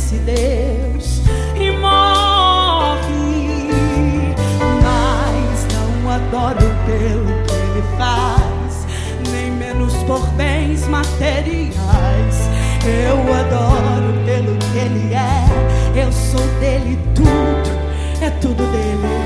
Esse 0.00 0.16
Deus 0.16 1.22
e 1.54 1.70
morre. 1.72 3.04
Mas 4.82 5.66
não 5.74 6.10
adoro 6.10 6.66
pelo 6.86 7.26
que 7.44 7.54
ele 7.54 7.84
faz, 7.98 8.86
nem 9.30 9.50
menos 9.50 9.94
por 10.04 10.26
bens 10.30 10.88
materiais. 10.88 12.50
Eu 12.82 13.18
adoro 13.34 14.14
pelo 14.24 14.56
que 14.56 14.78
ele 14.78 15.14
é, 15.14 16.02
eu 16.02 16.10
sou 16.10 16.46
dele 16.58 16.98
tudo, 17.14 18.24
é 18.24 18.30
tudo 18.30 18.64
dele. 18.72 19.19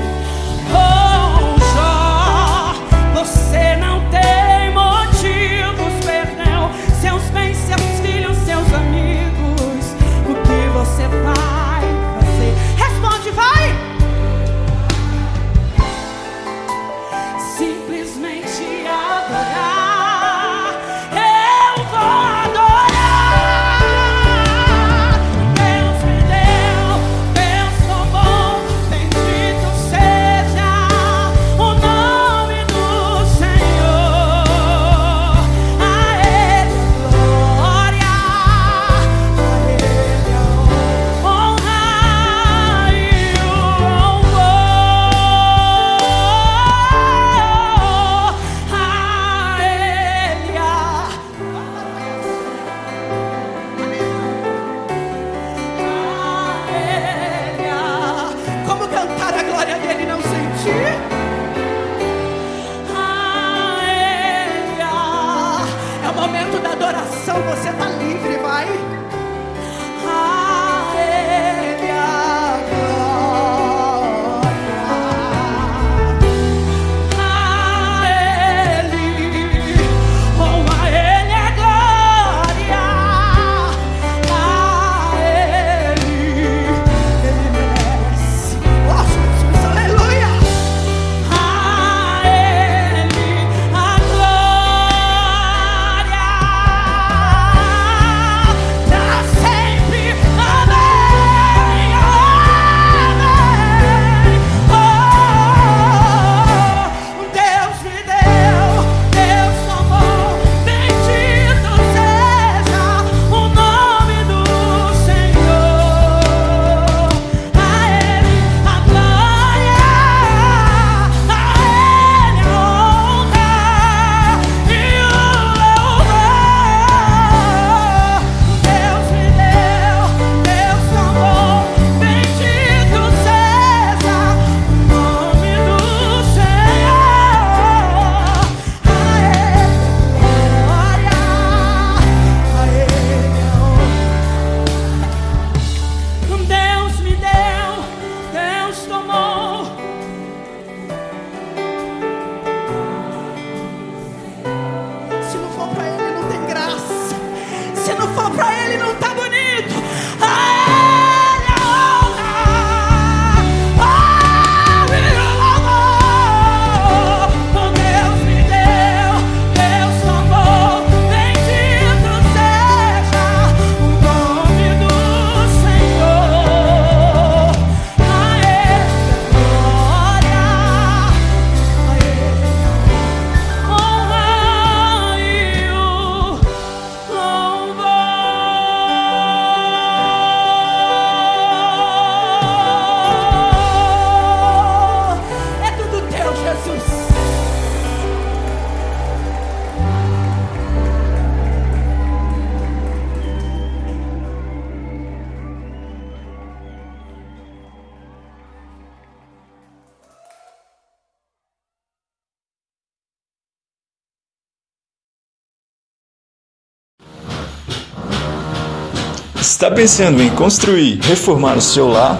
Está 219.55 219.71
pensando 219.71 220.21
em 220.21 220.29
construir, 220.31 220.99
reformar 220.99 221.55
o 221.55 221.61
seu 221.61 221.87
lar? 221.87 222.19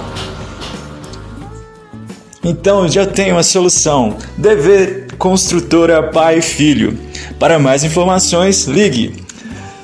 Então 2.41 2.87
já 2.87 3.05
tem 3.05 3.33
uma 3.33 3.43
solução. 3.43 4.15
Dever 4.37 5.07
Construtora 5.17 6.01
Pai 6.01 6.37
e 6.37 6.41
Filho. 6.41 6.97
Para 7.37 7.59
mais 7.59 7.83
informações, 7.83 8.67
ligue 8.67 9.21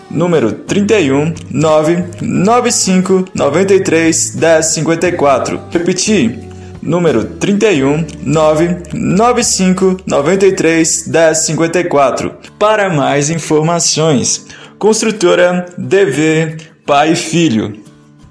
número 0.09 0.53
31 0.53 1.33
995 1.49 3.25
93 3.35 4.35
1054. 4.37 5.59
Repetir, 5.71 6.39
número 6.81 7.25
31 7.25 8.05
995 8.23 9.97
93 10.07 11.05
1054. 11.05 12.33
Para 12.57 12.89
mais 12.89 13.29
informações, 13.29 14.47
Construtora 14.79 15.65
DV 15.77 16.70
Pai 16.91 17.13
e 17.13 17.15
Filho. 17.15 17.81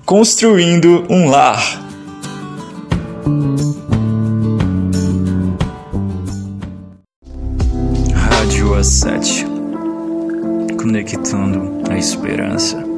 Construindo 0.05 1.07
um 1.09 1.31
lar. 1.31 1.63
Rádio 8.15 8.73
A7 8.73 9.47
Conectando 10.77 11.91
a 11.91 11.97
esperança. 11.97 12.90